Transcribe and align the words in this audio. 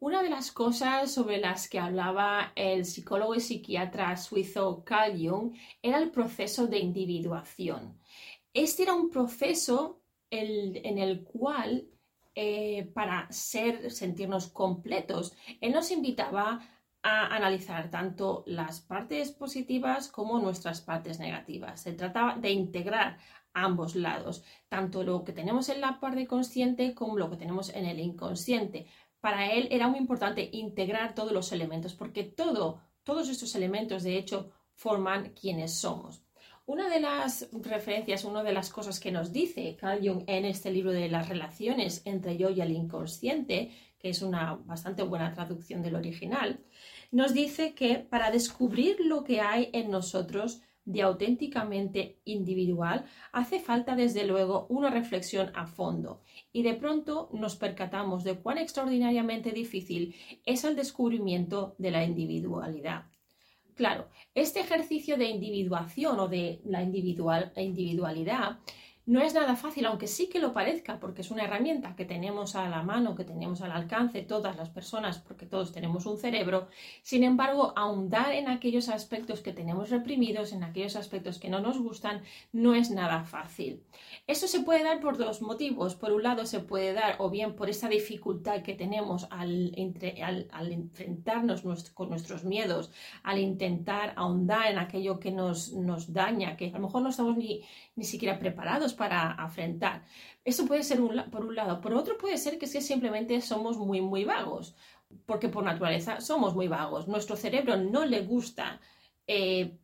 Una 0.00 0.22
de 0.22 0.30
las 0.30 0.52
cosas 0.52 1.10
sobre 1.10 1.38
las 1.38 1.68
que 1.68 1.80
hablaba 1.80 2.52
el 2.54 2.84
psicólogo 2.84 3.34
y 3.34 3.40
psiquiatra 3.40 4.16
suizo 4.16 4.84
Carl 4.84 5.18
Jung 5.18 5.54
era 5.82 5.98
el 5.98 6.12
proceso 6.12 6.68
de 6.68 6.78
individuación. 6.78 7.98
Este 8.54 8.84
era 8.84 8.94
un 8.94 9.10
proceso 9.10 10.00
en 10.30 10.98
el 10.98 11.24
cual, 11.24 11.88
eh, 12.36 12.88
para 12.94 13.26
ser, 13.32 13.90
sentirnos 13.90 14.46
completos, 14.48 15.34
él 15.60 15.72
nos 15.72 15.90
invitaba 15.90 16.60
a 17.02 17.34
analizar 17.34 17.90
tanto 17.90 18.44
las 18.46 18.80
partes 18.80 19.32
positivas 19.32 20.08
como 20.08 20.38
nuestras 20.38 20.80
partes 20.80 21.18
negativas. 21.18 21.80
Se 21.80 21.92
trataba 21.92 22.36
de 22.36 22.52
integrar 22.52 23.18
ambos 23.52 23.96
lados, 23.96 24.44
tanto 24.68 25.02
lo 25.02 25.24
que 25.24 25.32
tenemos 25.32 25.68
en 25.68 25.80
la 25.80 25.98
parte 25.98 26.26
consciente 26.28 26.94
como 26.94 27.18
lo 27.18 27.30
que 27.30 27.36
tenemos 27.36 27.70
en 27.70 27.86
el 27.86 27.98
inconsciente. 27.98 28.86
Para 29.20 29.52
él 29.52 29.68
era 29.70 29.88
muy 29.88 29.98
importante 29.98 30.48
integrar 30.52 31.14
todos 31.14 31.32
los 31.32 31.52
elementos, 31.52 31.94
porque 31.94 32.24
todo, 32.24 32.80
todos 33.02 33.28
estos 33.28 33.54
elementos, 33.54 34.02
de 34.02 34.16
hecho, 34.16 34.50
forman 34.74 35.30
quienes 35.30 35.74
somos. 35.74 36.22
Una 36.66 36.88
de 36.90 37.00
las 37.00 37.48
referencias, 37.52 38.24
una 38.24 38.42
de 38.42 38.52
las 38.52 38.68
cosas 38.68 39.00
que 39.00 39.10
nos 39.10 39.32
dice 39.32 39.74
Carl 39.80 40.06
Jung 40.06 40.24
en 40.26 40.44
este 40.44 40.70
libro 40.70 40.92
de 40.92 41.08
las 41.08 41.28
relaciones 41.28 42.02
entre 42.04 42.36
yo 42.36 42.50
y 42.50 42.60
el 42.60 42.72
inconsciente, 42.72 43.70
que 43.98 44.10
es 44.10 44.20
una 44.20 44.54
bastante 44.54 45.02
buena 45.02 45.32
traducción 45.32 45.82
del 45.82 45.96
original, 45.96 46.60
nos 47.10 47.32
dice 47.32 47.72
que 47.72 47.98
para 47.98 48.30
descubrir 48.30 49.00
lo 49.00 49.24
que 49.24 49.40
hay 49.40 49.70
en 49.72 49.90
nosotros 49.90 50.60
de 50.88 51.02
auténticamente 51.02 52.18
individual, 52.24 53.04
hace 53.30 53.60
falta 53.60 53.94
desde 53.94 54.26
luego 54.26 54.66
una 54.70 54.88
reflexión 54.88 55.52
a 55.54 55.66
fondo 55.66 56.22
y 56.50 56.62
de 56.62 56.72
pronto 56.72 57.28
nos 57.34 57.56
percatamos 57.56 58.24
de 58.24 58.38
cuán 58.38 58.56
extraordinariamente 58.56 59.52
difícil 59.52 60.14
es 60.46 60.64
el 60.64 60.76
descubrimiento 60.76 61.74
de 61.76 61.90
la 61.90 62.04
individualidad. 62.04 63.04
Claro, 63.74 64.08
este 64.34 64.60
ejercicio 64.60 65.18
de 65.18 65.26
individuación 65.26 66.18
o 66.20 66.26
de 66.26 66.62
la 66.64 66.82
individual, 66.82 67.52
individualidad 67.56 68.58
no 69.08 69.22
es 69.22 69.32
nada 69.32 69.56
fácil, 69.56 69.86
aunque 69.86 70.06
sí 70.06 70.28
que 70.28 70.38
lo 70.38 70.52
parezca, 70.52 71.00
porque 71.00 71.22
es 71.22 71.30
una 71.30 71.44
herramienta 71.44 71.96
que 71.96 72.04
tenemos 72.04 72.54
a 72.54 72.68
la 72.68 72.82
mano, 72.82 73.14
que 73.14 73.24
tenemos 73.24 73.62
al 73.62 73.72
alcance 73.72 74.20
todas 74.20 74.54
las 74.58 74.68
personas, 74.68 75.18
porque 75.18 75.46
todos 75.46 75.72
tenemos 75.72 76.04
un 76.04 76.18
cerebro. 76.18 76.68
Sin 77.00 77.24
embargo, 77.24 77.72
ahondar 77.74 78.32
en 78.32 78.48
aquellos 78.48 78.90
aspectos 78.90 79.40
que 79.40 79.54
tenemos 79.54 79.88
reprimidos, 79.88 80.52
en 80.52 80.62
aquellos 80.62 80.94
aspectos 80.94 81.38
que 81.38 81.48
no 81.48 81.60
nos 81.60 81.78
gustan, 81.78 82.20
no 82.52 82.74
es 82.74 82.90
nada 82.90 83.24
fácil. 83.24 83.82
Eso 84.26 84.46
se 84.46 84.60
puede 84.60 84.84
dar 84.84 85.00
por 85.00 85.16
dos 85.16 85.40
motivos. 85.40 85.94
Por 85.94 86.12
un 86.12 86.22
lado, 86.22 86.44
se 86.44 86.60
puede 86.60 86.92
dar 86.92 87.16
o 87.18 87.30
bien 87.30 87.56
por 87.56 87.70
esa 87.70 87.88
dificultad 87.88 88.60
que 88.60 88.74
tenemos 88.74 89.26
al, 89.30 89.72
enfrentarnos 89.74 91.62
con 91.94 92.10
nuestros 92.10 92.44
miedos, 92.44 92.92
al 93.22 93.38
intentar 93.38 94.12
ahondar 94.16 94.70
en 94.70 94.78
aquello 94.78 95.18
que 95.18 95.32
nos, 95.32 95.72
nos 95.72 96.12
daña, 96.12 96.58
que 96.58 96.66
a 96.66 96.72
lo 96.72 96.80
mejor 96.80 97.00
no 97.00 97.08
estamos 97.08 97.38
ni, 97.38 97.62
ni 97.96 98.04
siquiera 98.04 98.38
preparados 98.38 98.97
para 98.98 99.32
afrontar. 99.32 100.04
Eso 100.44 100.66
puede 100.66 100.82
ser 100.82 100.98
por 101.30 101.46
un 101.46 101.54
lado. 101.54 101.80
Por 101.80 101.94
otro 101.94 102.18
puede 102.18 102.36
ser 102.36 102.58
que 102.58 102.66
simplemente 102.66 103.40
somos 103.40 103.78
muy, 103.78 104.02
muy 104.02 104.24
vagos, 104.24 104.76
porque 105.24 105.48
por 105.48 105.64
naturaleza 105.64 106.20
somos 106.20 106.54
muy 106.54 106.68
vagos. 106.68 107.08
Nuestro 107.08 107.36
cerebro 107.36 107.76
no 107.76 108.04
le 108.04 108.20
gusta 108.20 108.80
eh, 109.26 109.78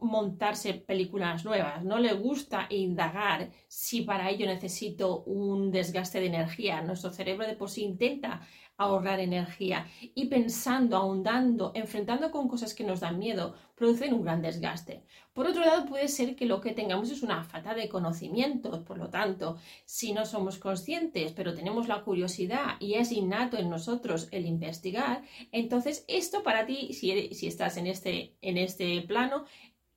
montarse 0.00 0.74
películas 0.74 1.44
nuevas, 1.44 1.84
no 1.84 1.98
le 1.98 2.12
gusta 2.14 2.66
indagar 2.70 3.50
si 3.68 4.02
para 4.02 4.30
ello 4.30 4.46
necesito 4.46 5.22
un 5.24 5.70
desgaste 5.70 6.20
de 6.20 6.26
energía. 6.26 6.82
Nuestro 6.82 7.10
cerebro 7.10 7.46
de 7.46 7.56
por 7.56 7.70
sí 7.70 7.84
intenta 7.84 8.40
ahorrar 8.76 9.20
energía 9.20 9.86
y 10.14 10.26
pensando, 10.26 10.96
ahondando, 10.96 11.72
enfrentando 11.74 12.30
con 12.30 12.48
cosas 12.48 12.74
que 12.74 12.84
nos 12.84 13.00
dan 13.00 13.18
miedo, 13.18 13.54
producen 13.74 14.12
un 14.12 14.22
gran 14.22 14.42
desgaste. 14.42 15.02
Por 15.36 15.46
otro 15.46 15.66
lado, 15.66 15.84
puede 15.84 16.08
ser 16.08 16.34
que 16.34 16.46
lo 16.46 16.62
que 16.62 16.72
tengamos 16.72 17.10
es 17.10 17.22
una 17.22 17.44
falta 17.44 17.74
de 17.74 17.90
conocimientos, 17.90 18.78
por 18.84 18.96
lo 18.96 19.10
tanto, 19.10 19.58
si 19.84 20.14
no 20.14 20.24
somos 20.24 20.56
conscientes, 20.56 21.32
pero 21.32 21.52
tenemos 21.52 21.88
la 21.88 22.02
curiosidad 22.04 22.76
y 22.80 22.94
es 22.94 23.12
innato 23.12 23.58
en 23.58 23.68
nosotros 23.68 24.28
el 24.30 24.46
investigar, 24.46 25.24
entonces 25.52 26.06
esto 26.08 26.42
para 26.42 26.64
ti, 26.64 26.94
si, 26.94 27.10
estás 27.46 27.76
en 27.76 27.86
este, 27.86 28.34
en 28.40 28.56
este 28.56 29.02
plano, 29.02 29.44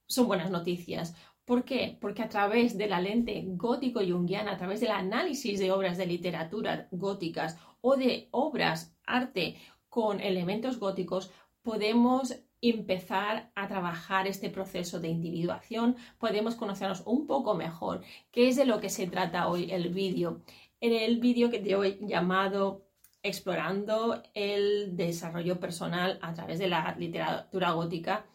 son 0.07 0.27
buenas 0.27 0.51
noticias. 0.51 1.15
¿Por 1.45 1.63
qué? 1.63 1.97
Porque 2.01 2.21
a 2.21 2.27
través 2.27 2.77
de 2.77 2.89
la 2.89 2.99
lente 2.99 3.41
gótico-junguiana, 3.45 4.51
a 4.51 4.57
través 4.57 4.81
del 4.81 4.91
análisis 4.91 5.57
de 5.57 5.71
obras 5.71 5.97
de 5.97 6.05
literatura 6.05 6.89
góticas 6.91 7.57
o 7.79 7.95
de 7.95 8.27
obras, 8.31 8.93
arte 9.05 9.55
con 9.87 10.19
elementos 10.19 10.79
góticos, 10.79 11.31
podemos 11.61 12.35
empezar 12.61 13.51
a 13.55 13.67
trabajar 13.67 14.27
este 14.27 14.49
proceso 14.49 14.99
de 14.99 15.09
individuación, 15.09 15.95
podemos 16.17 16.55
conocernos 16.55 17.03
un 17.05 17.25
poco 17.25 17.55
mejor, 17.55 18.01
que 18.31 18.47
es 18.49 18.55
de 18.55 18.65
lo 18.65 18.79
que 18.79 18.89
se 18.89 19.07
trata 19.07 19.47
hoy 19.47 19.71
el 19.71 19.89
vídeo. 19.89 20.41
En 20.81 20.93
el 20.93 21.19
vídeo 21.19 21.49
que 21.49 21.59
de 21.59 21.75
hoy 21.75 21.99
llamado 22.01 22.85
Explorando 23.21 24.23
el 24.33 24.95
desarrollo 24.95 25.59
personal 25.59 26.19
a 26.21 26.33
través 26.33 26.57
de 26.57 26.69
la 26.69 26.95
literatura 26.97 27.71
gótica, 27.71 28.25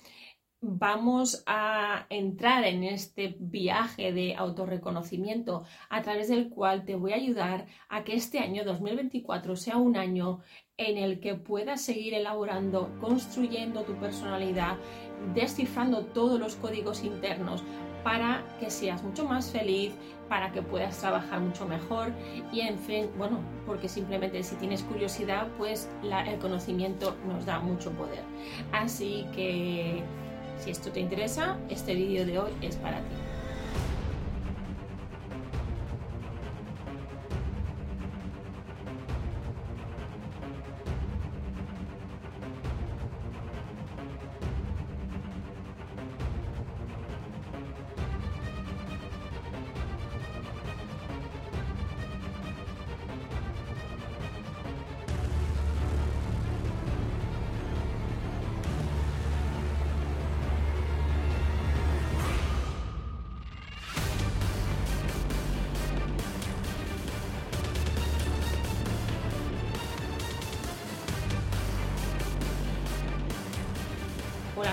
vamos 0.67 1.43
a 1.47 2.07
entrar 2.09 2.65
en 2.65 2.85
este 2.85 3.37
viaje 3.39 4.13
de 4.13 4.35
autorreconocimiento 4.35 5.65
a 5.91 6.03
través 6.03 6.29
del 6.29 6.49
cual 6.49 6.85
te 6.85 6.97
voy 6.97 7.13
a 7.13 7.17
ayudar 7.17 7.67
a 7.89 8.03
que 8.05 8.15
este 8.15 8.39
año 8.39 8.65
2024 8.65 9.57
sea 9.57 9.77
un 9.77 9.97
año 9.97 10.41
en 10.77 10.99
el 10.99 11.21
que 11.21 11.35
puedas 11.35 11.83
seguir 11.83 12.15
elaborando, 12.15 12.91
construyendo 13.01 13.83
tu 13.83 13.95
personalidad, 13.95 14.77
descifrando 15.35 16.07
todos 16.07 16.41
los 16.41 16.57
códigos 16.57 17.05
internos 17.05 17.63
para 18.03 18.45
que 18.61 18.71
seas 18.71 19.03
mucho 19.03 19.25
más 19.25 19.51
feliz, 19.51 19.93
para 20.29 20.53
que 20.53 20.63
puedas 20.63 20.99
trabajar 20.99 21.41
mucho 21.41 21.67
mejor 21.67 22.13
y 22.53 22.61
en 22.61 22.79
fin, 22.79 23.09
bueno, 23.17 23.41
porque 23.67 23.89
simplemente 23.89 24.43
si 24.43 24.57
tienes 24.57 24.83
curiosidad, 24.83 25.49
pues 25.57 25.89
el 26.03 26.39
conocimiento 26.39 27.17
nos 27.27 27.47
da 27.47 27.61
mucho 27.61 27.91
poder. 27.93 28.23
Así 28.73 29.27
que 29.35 30.03
si 30.59 30.71
esto 30.71 30.91
te 30.91 31.01
interesa, 31.01 31.57
este 31.69 31.95
vídeo 31.95 32.27
de 32.27 32.39
hoy 32.39 32.53
es 32.63 32.77
para 32.77 32.99
ti. 32.99 33.24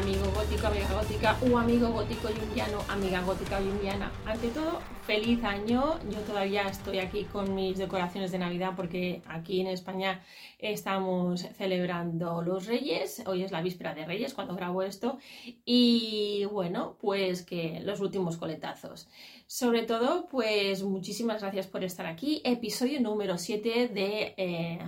Amigo 0.01 0.31
gótico, 0.34 0.67
amiga 0.67 0.94
gótica 0.94 1.38
o 1.47 1.57
amigo 1.57 1.89
gótico 1.89 2.29
jungiano, 2.29 2.79
amiga 2.88 3.22
gótica 3.22 3.57
jungiana. 3.57 4.12
Ante 4.25 4.47
todo, 4.47 4.81
feliz 5.06 5.44
año. 5.44 6.00
Yo 6.09 6.19
todavía 6.22 6.63
estoy 6.67 6.97
aquí 6.97 7.25
con 7.25 7.53
mis 7.53 7.78
decoraciones 7.78 8.31
de 8.31 8.40
Navidad 8.40 8.73
porque 8.75 9.22
aquí 9.28 9.61
en 9.61 9.67
España 9.67 10.23
estamos 10.57 11.41
celebrando 11.55 12.41
los 12.41 12.66
Reyes. 12.66 13.22
Hoy 13.28 13.43
es 13.43 13.52
la 13.52 13.61
víspera 13.61 13.93
de 13.93 14.05
Reyes 14.05 14.34
cuando 14.34 14.55
grabo 14.55 14.81
esto. 14.81 15.20
Y 15.66 16.46
bueno, 16.52 16.97
pues 16.99 17.43
que 17.43 17.79
los 17.81 17.99
últimos 17.99 18.37
coletazos. 18.37 19.08
Sobre 19.46 19.84
todo, 19.84 20.28
pues 20.28 20.81
muchísimas 20.81 21.41
gracias 21.41 21.67
por 21.67 21.84
estar 21.84 22.08
aquí. 22.08 22.41
Episodio 22.43 22.99
número 23.02 23.37
7 23.37 23.87
de... 23.90 24.34
Eh, 24.35 24.79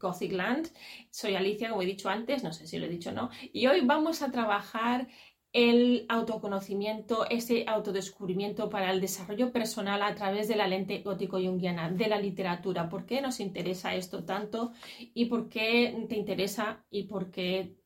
Gothic 0.00 0.32
Land. 0.32 0.68
Soy 1.10 1.36
Alicia, 1.36 1.70
como 1.70 1.82
he 1.82 1.86
dicho 1.86 2.08
antes, 2.08 2.42
no 2.42 2.52
sé 2.52 2.66
si 2.66 2.78
lo 2.78 2.86
he 2.86 2.88
dicho 2.88 3.10
o 3.10 3.12
no, 3.12 3.30
y 3.52 3.66
hoy 3.66 3.82
vamos 3.82 4.22
a 4.22 4.30
trabajar 4.30 5.08
el 5.52 6.06
autoconocimiento, 6.08 7.28
ese 7.28 7.64
autodescubrimiento 7.66 8.70
para 8.70 8.90
el 8.92 9.00
desarrollo 9.00 9.52
personal 9.52 10.02
a 10.02 10.14
través 10.14 10.46
de 10.46 10.56
la 10.56 10.68
lente 10.68 11.02
gótico-junguiana, 11.02 11.90
de 11.90 12.08
la 12.08 12.20
literatura. 12.20 12.88
¿Por 12.88 13.04
qué 13.04 13.20
nos 13.20 13.40
interesa 13.40 13.94
esto 13.94 14.24
tanto 14.24 14.72
y 15.12 15.24
por 15.24 15.48
qué 15.48 16.06
te 16.08 16.16
interesa 16.16 16.84
y 16.88 17.04
por 17.04 17.30
qué 17.30 17.76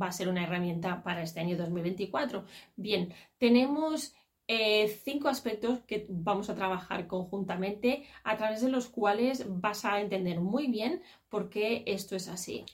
va 0.00 0.08
a 0.08 0.12
ser 0.12 0.28
una 0.28 0.44
herramienta 0.44 1.02
para 1.02 1.22
este 1.22 1.40
año 1.40 1.56
2024? 1.56 2.44
Bien, 2.76 3.14
tenemos 3.38 4.14
eh, 4.48 4.88
cinco 5.02 5.28
aspectos 5.28 5.80
que 5.80 6.06
vamos 6.08 6.48
a 6.50 6.54
trabajar 6.54 7.06
conjuntamente 7.06 8.06
a 8.22 8.36
través 8.36 8.62
de 8.62 8.70
los 8.70 8.88
cuales 8.88 9.44
vas 9.48 9.84
a 9.84 10.00
entender 10.00 10.40
muy 10.40 10.68
bien 10.68 11.02
por 11.28 11.50
qué 11.50 11.82
esto 11.86 12.14
es 12.14 12.28
así. 12.28 12.64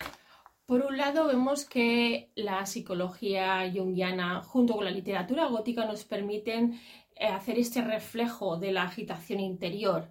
Por 0.66 0.82
un 0.82 0.96
lado, 0.96 1.26
vemos 1.26 1.64
que 1.64 2.30
la 2.34 2.66
psicología 2.66 3.70
junguiana 3.74 4.42
junto 4.42 4.74
con 4.74 4.84
la 4.84 4.90
literatura 4.90 5.46
gótica 5.46 5.84
nos 5.86 6.04
permiten 6.04 6.80
eh, 7.16 7.26
hacer 7.26 7.58
este 7.58 7.82
reflejo 7.82 8.56
de 8.58 8.72
la 8.72 8.84
agitación 8.84 9.40
interior. 9.40 10.08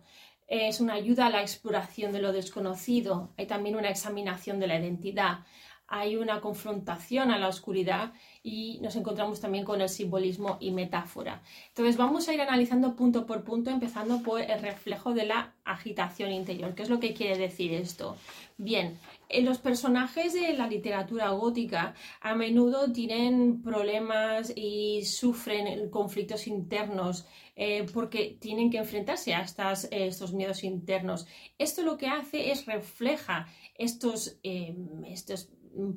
Es 0.47 0.81
una 0.81 0.95
ayuda 0.95 1.27
a 1.27 1.29
la 1.29 1.41
exploración 1.41 2.11
de 2.11 2.21
lo 2.21 2.33
desconocido. 2.33 3.33
Hay 3.37 3.45
también 3.45 3.75
una 3.75 3.89
examinación 3.89 4.59
de 4.59 4.67
la 4.67 4.79
identidad 4.79 5.39
hay 5.91 6.15
una 6.15 6.39
confrontación 6.39 7.31
a 7.31 7.37
la 7.37 7.49
oscuridad 7.49 8.13
y 8.41 8.79
nos 8.81 8.95
encontramos 8.95 9.41
también 9.41 9.65
con 9.65 9.81
el 9.81 9.89
simbolismo 9.89 10.57
y 10.61 10.71
metáfora. 10.71 11.43
Entonces 11.67 11.97
vamos 11.97 12.29
a 12.29 12.33
ir 12.33 12.39
analizando 12.39 12.95
punto 12.95 13.25
por 13.25 13.43
punto, 13.43 13.69
empezando 13.69 14.23
por 14.23 14.39
el 14.39 14.61
reflejo 14.61 15.13
de 15.13 15.25
la 15.25 15.53
agitación 15.65 16.31
interior. 16.31 16.73
¿Qué 16.75 16.83
es 16.83 16.89
lo 16.89 17.01
que 17.01 17.13
quiere 17.13 17.37
decir 17.37 17.73
esto? 17.73 18.15
Bien, 18.57 18.97
los 19.41 19.57
personajes 19.57 20.33
de 20.33 20.53
la 20.53 20.67
literatura 20.67 21.29
gótica 21.31 21.93
a 22.21 22.35
menudo 22.35 22.91
tienen 22.93 23.61
problemas 23.61 24.53
y 24.55 25.03
sufren 25.03 25.89
conflictos 25.89 26.47
internos 26.47 27.25
eh, 27.57 27.85
porque 27.93 28.37
tienen 28.39 28.69
que 28.69 28.77
enfrentarse 28.77 29.33
a 29.33 29.43
estos 29.91 30.33
miedos 30.33 30.63
internos. 30.63 31.27
Esto 31.57 31.83
lo 31.83 31.97
que 31.97 32.07
hace 32.07 32.51
es 32.51 32.65
refleja 32.65 33.47
estos, 33.75 34.37
eh, 34.43 34.73
estos 35.05 35.49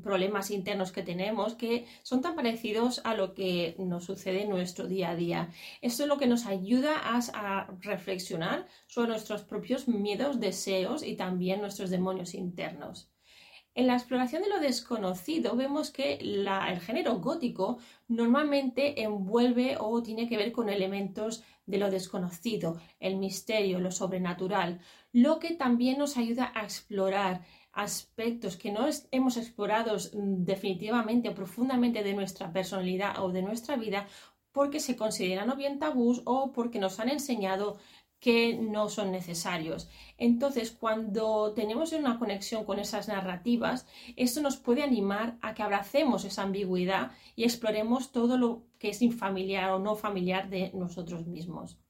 problemas 0.03 0.51
internos 0.51 0.93
que 0.93 1.03
tenemos 1.03 1.55
que 1.55 1.87
son 2.03 2.21
tan 2.21 2.35
parecidos 2.35 3.01
a 3.05 3.15
lo 3.15 3.35
que 3.35 3.75
nos 3.79 4.05
sucede 4.05 4.43
en 4.43 4.51
nuestro 4.51 4.87
día 4.87 5.11
a 5.11 5.17
día. 5.17 5.51
Esto 5.83 6.05
es 6.05 6.09
lo 6.09 6.19
que 6.19 6.27
nos 6.27 6.47
ayuda 6.47 6.95
a, 7.03 7.67
reflexionar 7.81 8.67
sobre 8.87 9.09
nuestros 9.09 9.43
propios 9.43 9.89
miedos, 9.89 10.41
deseos 10.41 11.03
y 11.03 11.17
también 11.17 11.61
nuestros 11.61 11.91
demonios 11.91 12.35
internos. 12.35 13.11
En 13.77 13.89
la 13.89 13.95
exploración 13.95 14.43
de 14.43 14.49
lo 14.49 14.61
desconocido 14.61 15.57
vemos 15.57 15.91
que 15.91 16.15
el 16.15 16.81
género 16.81 17.19
gótico 17.19 17.79
normalmente 18.07 19.03
envuelve 19.03 19.77
o 19.81 20.01
tiene 20.01 20.29
que 20.29 20.37
ver 20.37 20.53
con 20.53 20.69
elementos 20.69 21.43
de 21.67 21.79
lo 21.79 21.91
desconocido, 21.91 22.81
el 23.01 23.17
misterio, 23.17 23.81
lo 23.81 23.91
sobrenatural, 23.91 24.81
lo 25.13 25.39
que 25.39 25.55
también 25.55 25.99
nos 25.99 26.17
ayuda 26.17 26.53
a 26.55 26.65
explorar 26.65 27.43
aspectos 27.73 28.57
que 28.57 28.71
no 28.71 28.87
hemos 29.11 29.37
explorado 29.37 29.97
mm, 29.97 30.45
definitivamente 30.45 31.29
o 31.29 31.35
profundamente 31.35 32.03
de 32.03 32.15
nuestra 32.15 32.53
personalidad 32.53 33.23
o 33.23 33.33
de 33.33 33.43
nuestra 33.43 33.77
vida 33.77 34.07
porque 34.53 34.79
se 34.79 34.97
consideran 34.97 35.51
o 35.51 35.57
bien 35.57 35.81
tabús 35.81 36.23
o 36.25 36.53
porque 36.53 36.79
nos 36.79 37.01
han 37.01 37.09
enseñado 37.09 37.79
que 38.25 38.57
no 38.57 38.89
son 38.89 39.13
necesarios. 39.13 39.91
Entonces, 40.17 40.71
cuando 40.71 41.53
tenemos 41.53 41.93
una 41.93 42.19
conexión 42.19 42.65
con 42.65 42.79
esas 42.79 43.07
narrativas, 43.07 43.87
esto 44.17 44.41
nos 44.41 44.57
puede 44.57 44.83
animar 44.83 45.37
a 45.43 45.53
que 45.53 45.63
abracemos 45.63 46.25
esa 46.25 46.45
ambigüedad 46.45 47.11
y 47.37 47.45
exploremos 47.45 48.13
todo 48.13 48.39
lo 48.39 48.63
que 48.79 48.89
es 48.89 49.03
infamiliar 49.03 49.73
o 49.73 49.79
no 49.79 49.95
familiar 49.95 50.49
de 50.49 50.71
nosotros 50.73 51.27
mismos. 51.27 51.84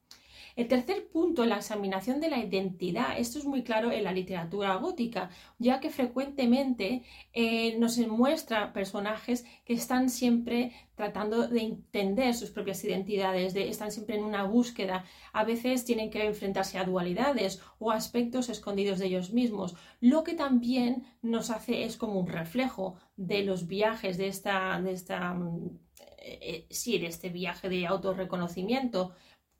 El 0.56 0.68
tercer 0.68 1.08
punto, 1.08 1.44
la 1.44 1.56
examinación 1.56 2.20
de 2.20 2.30
la 2.30 2.38
identidad. 2.38 3.18
Esto 3.18 3.38
es 3.38 3.44
muy 3.44 3.64
claro 3.64 3.90
en 3.90 4.04
la 4.04 4.12
literatura 4.12 4.76
gótica, 4.76 5.30
ya 5.58 5.80
que 5.80 5.90
frecuentemente 5.90 7.02
eh, 7.32 7.76
nos 7.78 7.98
muestra 7.98 8.72
personajes 8.72 9.44
que 9.64 9.72
están 9.72 10.10
siempre 10.10 10.72
tratando 10.94 11.48
de 11.48 11.60
entender 11.60 12.34
sus 12.34 12.50
propias 12.50 12.84
identidades, 12.84 13.56
están 13.56 13.90
siempre 13.90 14.16
en 14.16 14.22
una 14.22 14.44
búsqueda. 14.44 15.04
A 15.32 15.42
veces 15.42 15.84
tienen 15.84 16.10
que 16.10 16.24
enfrentarse 16.24 16.78
a 16.78 16.84
dualidades 16.84 17.60
o 17.80 17.90
aspectos 17.90 18.48
escondidos 18.48 19.00
de 19.00 19.06
ellos 19.06 19.32
mismos. 19.32 19.74
Lo 20.00 20.22
que 20.22 20.34
también 20.34 21.04
nos 21.20 21.50
hace 21.50 21.82
es 21.82 21.96
como 21.96 22.20
un 22.20 22.28
reflejo 22.28 22.94
de 23.16 23.42
los 23.42 23.66
viajes 23.66 24.18
de 24.18 24.28
esta, 24.28 24.80
de 24.80 24.92
esta 24.92 25.34
mm, 25.34 25.78
eh, 26.26 26.38
eh, 26.40 26.66
sí, 26.70 26.98
de 26.98 27.08
este 27.08 27.28
viaje 27.28 27.68
de 27.68 27.86
autorreconocimiento 27.86 29.12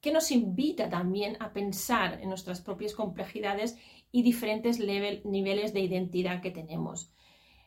que 0.05 0.13
nos 0.13 0.31
invita 0.31 0.91
también 0.91 1.39
a 1.41 1.55
pensar 1.55 2.21
en 2.21 2.29
nuestras 2.29 2.61
propias 2.61 2.93
complejidades 2.93 3.79
y 4.13 4.23
diferentes 4.23 4.79
niveles 4.79 5.73
de 5.73 5.81
identidad 5.81 6.43
que 6.43 6.51
tenemos. 6.51 7.11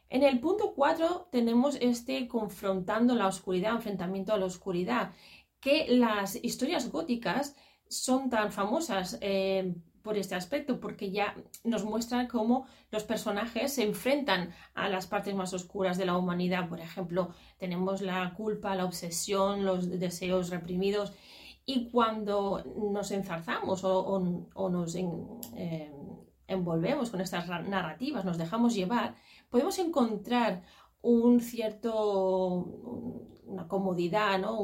En 0.07 0.21
el 0.21 0.39
punto 0.39 0.75
4 0.75 1.29
tenemos 1.31 1.79
este 1.81 2.27
confrontando 2.27 3.15
la 3.15 3.25
oscuridad, 3.25 3.71
enfrentamiento 3.71 4.33
a 4.33 4.37
la 4.37 4.45
oscuridad, 4.45 5.13
que 5.59 5.87
las 5.89 6.35
historias 6.35 6.91
góticas 6.91 7.55
son 7.89 8.29
tan 8.29 8.51
famosas 8.51 9.17
eh, 9.21 9.73
por 10.03 10.15
este 10.15 10.35
aspecto, 10.35 10.79
porque 10.79 11.09
ya 11.09 11.33
nos 11.63 11.85
muestran 11.85 12.27
cómo 12.27 12.67
los 12.91 13.03
personajes 13.03 13.73
se 13.73 13.83
enfrentan 13.83 14.53
a 14.75 14.89
las 14.89 15.07
partes 15.07 15.33
más 15.33 15.55
oscuras 15.55 15.97
de 15.97 16.05
la 16.05 16.15
humanidad. 16.15 16.69
Por 16.69 16.81
ejemplo, 16.81 17.33
tenemos 17.57 18.01
la 18.01 18.31
culpa, 18.35 18.75
la 18.75 18.85
obsesión, 18.85 19.65
los 19.65 19.89
deseos 19.89 20.51
reprimidos 20.51 21.13
y 21.69 21.89
cuando 21.89 22.63
nos 22.93 23.11
enzarzamos 23.11 23.83
o, 23.83 24.69
nos 24.69 24.95
eh, 24.95 25.91
envolvemos 26.47 27.09
con 27.09 27.19
estas 27.19 27.45
narrativas, 27.47 28.23
nos 28.23 28.37
dejamos 28.37 28.73
llevar, 28.73 29.15
podemos 29.49 29.77
encontrar 29.77 30.63
un 31.01 31.41
cierto, 31.41 32.63
una 33.45 33.67
comodidad, 33.67 34.39
¿no? 34.39 34.57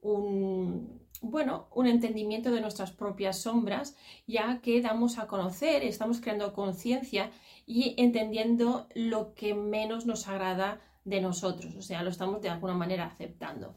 un, 0.00 1.00
bueno, 1.22 1.66
un 1.74 1.88
entendimiento 1.88 2.52
de 2.52 2.60
nuestras 2.60 2.92
propias 2.92 3.38
sombras, 3.38 3.96
ya 4.28 4.60
que 4.60 4.80
damos 4.80 5.18
a 5.18 5.26
conocer, 5.26 5.82
estamos 5.82 6.20
creando 6.20 6.52
conciencia 6.52 7.32
y 7.66 8.00
entendiendo 8.00 8.86
lo 8.94 9.34
que 9.34 9.54
menos 9.54 10.06
nos 10.06 10.28
agrada 10.28 10.80
de 11.04 11.20
nosotros, 11.20 11.74
o 11.74 11.82
sea, 11.82 12.04
lo 12.04 12.10
estamos 12.10 12.42
de 12.42 12.48
alguna 12.48 12.74
manera 12.74 13.06
aceptando. 13.06 13.74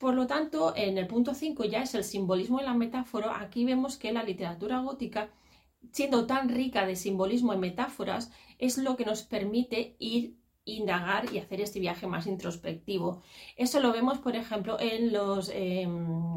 Por 0.00 0.14
lo 0.14 0.26
tanto, 0.26 0.72
en 0.76 0.96
el 0.96 1.06
punto 1.06 1.34
5 1.34 1.66
ya 1.66 1.82
es 1.82 1.94
el 1.94 2.04
simbolismo 2.04 2.58
y 2.58 2.64
la 2.64 2.72
metáfora. 2.72 3.38
Aquí 3.42 3.66
vemos 3.66 3.98
que 3.98 4.14
la 4.14 4.22
literatura 4.22 4.80
gótica, 4.80 5.28
siendo 5.92 6.26
tan 6.26 6.48
rica 6.48 6.86
de 6.86 6.96
simbolismo 6.96 7.52
y 7.52 7.58
metáforas, 7.58 8.32
es 8.58 8.78
lo 8.78 8.96
que 8.96 9.04
nos 9.04 9.24
permite 9.24 9.96
ir 9.98 10.39
indagar 10.76 11.32
y 11.32 11.38
hacer 11.38 11.60
este 11.60 11.80
viaje 11.80 12.06
más 12.06 12.26
introspectivo. 12.26 13.22
Eso 13.56 13.80
lo 13.80 13.92
vemos, 13.92 14.18
por 14.18 14.36
ejemplo, 14.36 14.78
en 14.80 15.12
los, 15.12 15.50
em, 15.54 16.36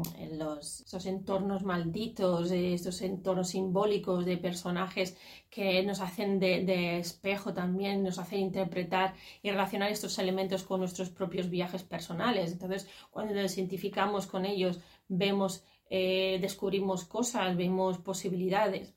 esos 0.60 1.06
entornos 1.06 1.62
malditos, 1.62 2.50
estos 2.50 3.02
entornos 3.02 3.48
simbólicos 3.50 4.24
de 4.24 4.36
personajes 4.36 5.16
que 5.50 5.82
nos 5.84 6.00
hacen 6.00 6.40
de, 6.40 6.98
espejo 6.98 7.54
también, 7.54 8.02
nos 8.02 8.18
hacen 8.18 8.40
interpretar 8.40 9.14
y 9.42 9.50
relacionar 9.50 9.90
estos 9.90 10.18
elementos 10.18 10.64
con 10.64 10.80
nuestros 10.80 11.10
propios 11.10 11.48
viajes 11.48 11.82
personales. 11.82 12.52
Entonces, 12.52 12.88
cuando 13.10 13.34
nos 13.34 13.56
identificamos 13.56 14.26
con 14.26 14.44
ellos, 14.44 14.80
vemos, 15.08 15.64
eh, 15.90 16.38
descubrimos 16.40 17.04
cosas, 17.04 17.56
vemos 17.56 17.98
posibilidades. 17.98 18.94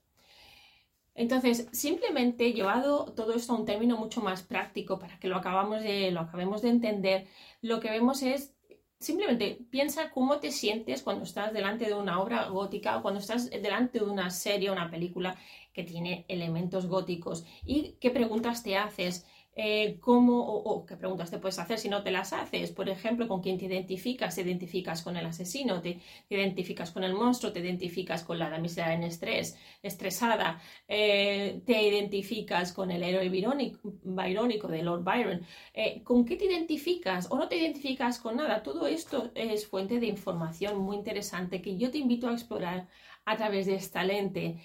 Entonces, 1.18 1.66
simplemente 1.72 2.52
llevado 2.52 3.06
todo 3.06 3.34
esto 3.34 3.52
a 3.52 3.56
un 3.56 3.64
término 3.64 3.96
mucho 3.96 4.20
más 4.20 4.42
práctico 4.42 5.00
para 5.00 5.18
que 5.18 5.26
lo, 5.26 5.40
de, 5.80 6.12
lo 6.12 6.20
acabemos 6.20 6.62
de 6.62 6.68
entender, 6.68 7.26
lo 7.60 7.80
que 7.80 7.90
vemos 7.90 8.22
es 8.22 8.54
simplemente 9.00 9.58
piensa 9.70 10.10
cómo 10.10 10.38
te 10.38 10.52
sientes 10.52 11.02
cuando 11.02 11.24
estás 11.24 11.52
delante 11.52 11.86
de 11.86 11.94
una 11.94 12.20
obra 12.20 12.48
gótica 12.48 12.96
o 12.96 13.02
cuando 13.02 13.20
estás 13.20 13.50
delante 13.50 13.98
de 13.98 14.04
una 14.04 14.30
serie 14.30 14.70
una 14.70 14.90
película 14.90 15.36
que 15.72 15.84
tiene 15.84 16.24
elementos 16.28 16.86
góticos 16.86 17.44
y 17.64 17.96
qué 18.00 18.10
preguntas 18.10 18.62
te 18.62 18.76
haces 18.76 19.26
eh, 19.60 19.98
cómo 20.00 20.38
o, 20.40 20.86
qué 20.86 20.96
preguntas 20.96 21.32
te 21.32 21.38
puedes 21.38 21.58
hacer 21.58 21.80
si 21.80 21.88
no 21.88 22.04
te 22.04 22.12
las 22.12 22.32
haces. 22.32 22.70
Por 22.70 22.88
ejemplo, 22.88 23.26
con 23.26 23.42
quién 23.42 23.58
te 23.58 23.64
identificas, 23.64 24.36
te 24.36 24.42
identificas 24.42 25.02
con 25.02 25.16
el 25.16 25.26
asesino, 25.26 25.82
te, 25.82 25.98
identificas 26.30 26.92
con 26.92 27.02
el 27.02 27.12
monstruo, 27.12 27.52
te 27.52 27.58
identificas 27.58 28.22
con 28.22 28.38
la 28.38 28.50
damisela 28.50 28.94
en 28.94 29.02
estrés, 29.02 29.58
estresada, 29.82 30.60
eh, 30.86 31.60
te 31.66 31.82
identificas 31.82 32.72
con 32.72 32.92
el 32.92 33.02
héroe 33.02 33.28
byrónico 33.28 34.68
de 34.68 34.82
Lord 34.84 35.02
Byron. 35.02 35.44
Eh, 35.74 36.02
¿Con 36.04 36.24
qué 36.24 36.36
te 36.36 36.44
identificas 36.44 37.26
o 37.28 37.36
no 37.36 37.48
te 37.48 37.56
identificas 37.56 38.20
con 38.20 38.36
nada? 38.36 38.62
Todo 38.62 38.86
esto 38.86 39.32
es 39.34 39.66
fuente 39.66 39.98
de 39.98 40.06
información 40.06 40.78
muy 40.78 40.96
interesante 40.96 41.60
que 41.60 41.76
yo 41.76 41.90
te 41.90 41.98
invito 41.98 42.28
a 42.28 42.32
explorar 42.32 42.86
a 43.24 43.36
través 43.36 43.66
de 43.66 43.74
esta 43.74 44.04
lente 44.04 44.60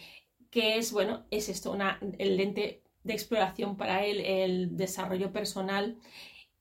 que 0.52 0.78
es, 0.78 0.92
bueno, 0.92 1.26
es 1.32 1.50
esto, 1.50 1.72
una 1.72 2.00
lente 2.20 2.83
de 3.04 3.14
exploración 3.14 3.78
para 3.78 4.06
él, 4.06 4.20
el 4.20 4.78
desarrollo 4.78 5.32
personal 5.32 5.98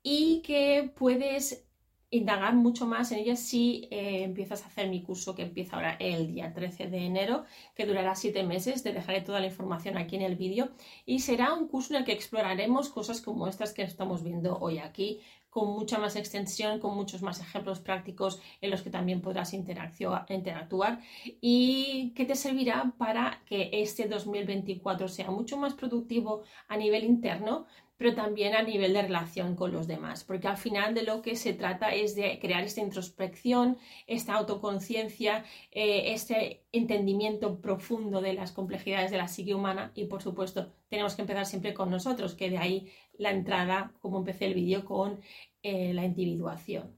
y 0.02 0.42
que 0.42 0.92
puedes 0.96 1.64
indagar 2.12 2.54
mucho 2.54 2.86
más 2.86 3.10
en 3.10 3.20
ella 3.20 3.36
si 3.36 3.88
eh, 3.90 4.22
empiezas 4.22 4.62
a 4.62 4.66
hacer 4.66 4.88
mi 4.88 5.02
curso 5.02 5.34
que 5.34 5.42
empieza 5.42 5.76
ahora 5.76 5.96
el 5.98 6.26
día 6.26 6.52
13 6.52 6.88
de 6.88 6.98
enero, 7.06 7.44
que 7.74 7.86
durará 7.86 8.14
siete 8.14 8.42
meses. 8.42 8.82
Te 8.82 8.92
dejaré 8.92 9.22
toda 9.22 9.40
la 9.40 9.46
información 9.46 9.96
aquí 9.96 10.16
en 10.16 10.22
el 10.22 10.36
vídeo 10.36 10.72
y 11.06 11.20
será 11.20 11.54
un 11.54 11.68
curso 11.68 11.94
en 11.94 12.00
el 12.00 12.04
que 12.04 12.12
exploraremos 12.12 12.90
cosas 12.90 13.22
como 13.22 13.48
estas 13.48 13.72
que 13.72 13.82
estamos 13.82 14.22
viendo 14.22 14.58
hoy 14.58 14.78
aquí, 14.78 15.20
con 15.52 15.68
mucha 15.68 15.98
más 15.98 16.16
extensión, 16.16 16.80
con 16.80 16.96
muchos 16.96 17.20
más 17.20 17.38
ejemplos 17.38 17.78
prácticos 17.78 18.40
en 18.62 18.70
los 18.70 18.80
que 18.80 18.88
también 18.88 19.20
podrás 19.20 19.52
interactuar. 19.52 21.00
Y 21.42 22.14
que 22.16 22.24
te 22.24 22.36
servirá 22.36 22.94
para 22.96 23.42
que 23.44 23.68
este 23.70 24.08
2024 24.08 25.08
sea 25.08 25.30
mucho 25.30 25.58
más 25.58 25.74
productivo 25.74 26.42
a 26.68 26.78
nivel 26.78 27.04
interno, 27.04 27.66
pero 28.02 28.16
también 28.16 28.56
a 28.56 28.62
nivel 28.62 28.94
de 28.94 29.02
relación 29.02 29.54
con 29.54 29.70
los 29.70 29.86
demás, 29.86 30.24
porque 30.24 30.48
al 30.48 30.56
final 30.56 30.92
de 30.92 31.04
lo 31.04 31.22
que 31.22 31.36
se 31.36 31.52
trata 31.52 31.94
es 31.94 32.16
de 32.16 32.40
crear 32.40 32.64
esta 32.64 32.80
introspección, 32.80 33.78
esta 34.08 34.34
autoconciencia, 34.34 35.44
eh, 35.70 36.12
este 36.12 36.64
entendimiento 36.72 37.60
profundo 37.60 38.20
de 38.20 38.32
las 38.32 38.50
complejidades 38.50 39.12
de 39.12 39.18
la 39.18 39.28
psique 39.28 39.54
humana 39.54 39.92
y 39.94 40.06
por 40.06 40.20
supuesto 40.20 40.72
tenemos 40.88 41.14
que 41.14 41.22
empezar 41.22 41.46
siempre 41.46 41.74
con 41.74 41.90
nosotros, 41.90 42.34
que 42.34 42.50
de 42.50 42.58
ahí 42.58 42.88
la 43.18 43.30
entrada, 43.30 43.92
como 44.00 44.18
empecé 44.18 44.46
el 44.46 44.54
vídeo, 44.54 44.84
con 44.84 45.20
eh, 45.62 45.94
la 45.94 46.04
individuación. 46.04 46.96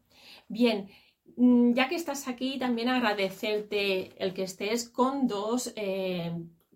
Bien, 0.49 0.89
mm, 1.37 1.75
ya 1.75 1.91
que 1.91 1.97
estás 1.97 2.29
aquí, 2.29 2.59
también 2.59 2.89
agradecerte 2.89 4.15
el 4.25 4.33
que 4.33 4.45
estés 4.45 4.89
con 4.89 5.27
dos 5.27 5.71
eh, 5.77 6.33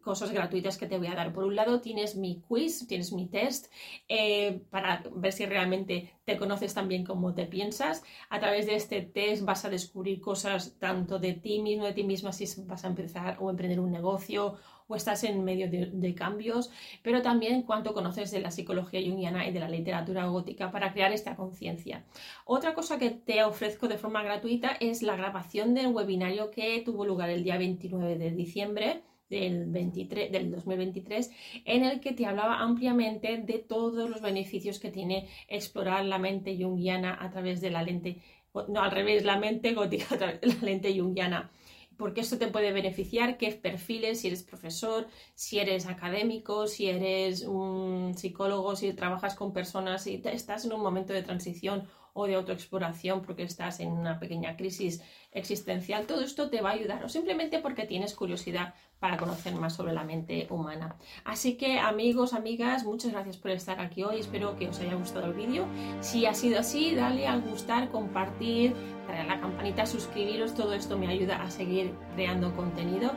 cosas 0.09 0.33
gratuitas 0.33 0.79
que 0.79 0.87
te 0.87 0.97
voy 0.97 1.09
a 1.09 1.15
dar. 1.15 1.35
Por 1.35 1.45
un 1.45 1.55
lado 1.55 1.83
tienes 1.83 2.17
mi 2.17 2.41
quiz, 2.49 2.87
tienes 2.87 3.13
mi 3.13 3.27
test 3.27 3.71
eh, 4.09 4.63
para 4.71 5.03
ver 5.15 5.35
si 5.35 5.45
realmente 5.45 6.15
te 6.25 6.39
conoces 6.39 6.73
tan 6.73 6.89
bien 6.89 7.05
como 7.05 7.35
te 7.35 7.45
piensas. 7.45 8.03
A 8.31 8.41
través 8.41 8.65
de 8.65 8.75
este 8.75 9.03
test 9.03 9.45
vas 9.45 9.67
a 9.67 9.69
descubrir 9.69 10.19
cosas 10.23 10.79
tanto 10.79 11.19
de 11.19 11.35
ti 11.35 11.61
mismo, 11.61 11.85
de 11.85 11.93
ti 11.93 12.05
misma, 12.05 12.33
si 12.33 12.47
vas 12.63 12.87
a 12.87 12.89
empezar 12.89 13.37
o 13.39 13.51
emprender 13.51 13.81
un 13.81 13.93
negocio 13.93 14.57
o 14.91 14.97
estás 14.97 15.25
en 15.25 15.45
medio 15.45 15.69
de, 15.69 16.15
cambios, 16.15 16.71
pero 17.03 17.21
también 17.21 17.65
cuánto 17.65 17.93
conoces 17.93 18.31
de 18.31 18.41
la 18.41 18.51
psicología 18.51 19.03
junguiana 19.03 19.47
y 19.47 19.53
de 19.53 19.61
la 19.61 19.69
literatura 19.69 20.25
gótica 20.25 20.71
para 20.71 20.95
crear 20.95 21.13
esta 21.13 21.37
conciencia. 21.37 22.07
Otra 22.47 22.73
cosa 22.73 22.99
que 22.99 23.11
te 23.11 23.45
ofrezco 23.45 23.89
de 23.89 23.99
forma 23.99 24.23
gratuita 24.23 24.71
es 24.81 25.03
la 25.03 25.17
grabación 25.17 25.75
del 25.75 25.89
webinario 25.89 26.51
que 26.51 26.81
tuvo 26.81 27.05
lugar 27.05 27.29
el 27.29 27.45
día 27.45 27.59
29 27.59 28.17
de 28.17 28.31
diciembre 28.31 29.03
del, 29.29 29.67
23, 29.67 30.33
del 30.33 30.51
2023, 30.51 31.31
en 31.65 31.85
el 31.85 32.01
que 32.01 32.13
te 32.13 32.27
hablaba 32.27 32.61
ampliamente 32.61 33.39
de 33.39 33.59
todos 33.59 34.09
los 34.11 34.21
beneficios 34.21 34.79
que 34.79 34.91
tiene 34.91 35.29
explorar 35.49 36.05
la 36.05 36.19
mente 36.19 36.57
junguiana 36.57 37.17
a 37.21 37.31
través 37.31 37.61
de 37.61 37.71
la 37.71 37.83
lente, 37.83 38.23
no 38.69 38.83
al 38.83 38.91
revés, 38.91 39.25
la 39.25 39.39
mente 39.39 39.75
gótica 39.75 40.15
a 40.15 40.19
través 40.19 40.41
de 40.41 40.49
la 40.49 40.63
lente 40.63 40.99
junguiana. 40.99 41.51
Porque 41.97 42.21
esto 42.21 42.39
te 42.39 42.47
puede 42.47 42.73
beneficiar, 42.73 43.39
qué 43.39 43.51
perfiles, 43.51 44.21
si 44.21 44.29
eres 44.29 44.45
profesor, 44.45 45.09
si 45.35 45.59
eres 45.59 45.87
académico, 45.87 46.69
si 46.69 46.87
eres 46.87 47.43
un 47.43 48.15
psicólogo, 48.17 48.77
si 48.77 48.93
trabajas 48.93 49.35
con 49.35 49.53
personas, 49.53 50.05
si 50.05 50.23
estás 50.25 50.65
en 50.65 50.73
un 50.73 50.81
momento 50.81 51.13
de 51.13 51.25
transición 51.25 51.89
o 52.15 52.27
de 52.27 52.35
autoexploración 52.35 53.23
porque 53.23 53.43
estás 53.43 53.81
en 53.81 53.93
una 53.93 54.19
pequeña 54.19 54.57
crisis 54.57 55.03
existencial, 55.33 56.07
todo 56.07 56.23
esto 56.23 56.49
te 56.51 56.61
va 56.61 56.71
a 56.71 56.73
ayudar 56.75 57.05
o 57.05 57.09
simplemente 57.09 57.59
porque 57.59 57.87
tienes 57.87 58.15
curiosidad 58.15 58.75
para 58.99 59.17
conocer 59.17 59.55
más 59.55 59.75
sobre 59.75 59.93
la 59.93 60.05
mente 60.05 60.47
humana. 60.51 60.97
Así 61.25 61.57
que 61.57 61.79
amigos, 61.79 62.33
amigas, 62.33 62.85
muchas 62.85 63.13
gracias 63.13 63.37
por 63.37 63.51
estar 63.53 63.81
aquí 63.81 64.03
hoy. 64.03 64.21
Espero 64.21 64.57
que 64.57 64.69
os 64.69 64.81
haya 64.81 64.95
gustado 64.95 65.27
el 65.27 65.35
vídeo. 65.35 65.67
Si 66.01 66.27
ha 66.27 66.35
sido 66.35 66.59
así, 66.59 66.95
dale 66.95 67.27
al 67.27 67.43
gustar, 67.43 67.91
compartir, 67.91 68.75
darle 69.09 69.29
la 69.29 69.41
campanita, 69.41 69.87
suscribiros. 69.87 70.55
Todo 70.55 70.73
esto 70.75 70.99
me 70.99 71.09
ayuda 71.09 71.43
a 71.43 71.51
seguir 71.51 71.95
creando 72.15 72.55
contenido. 72.55 73.13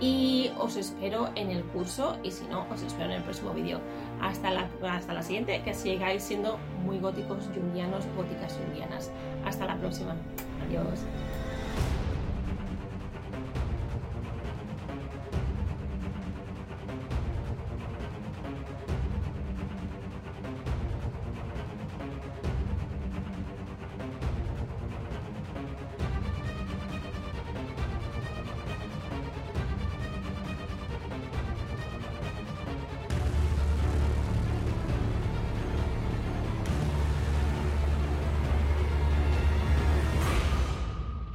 Y 0.00 0.50
os 0.58 0.76
espero 0.76 1.30
en 1.34 1.50
el 1.50 1.64
curso 1.64 2.18
y 2.22 2.30
si 2.30 2.44
no, 2.46 2.66
os 2.70 2.82
espero 2.82 3.06
en 3.06 3.16
el 3.16 3.22
próximo 3.22 3.52
vídeo. 3.52 3.80
Hasta 4.20 4.50
la, 4.50 4.68
hasta 4.82 5.14
la 5.14 5.22
siguiente, 5.22 5.62
que 5.62 5.74
sigáis 5.74 6.22
siendo 6.22 6.58
muy 6.84 6.98
góticos 6.98 7.48
jungianos, 7.54 8.04
góticas 8.16 8.58
jungianas. 8.58 9.10
Hasta 9.44 9.66
la 9.66 9.76
próxima. 9.76 10.16
Adiós. 10.66 11.00